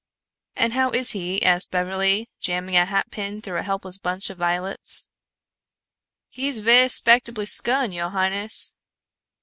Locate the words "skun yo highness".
7.47-8.73